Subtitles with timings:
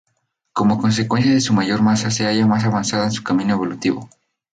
[0.51, 4.09] Como consecuencia de su mayor masa, se halla más avanzada en su camino evolutivo.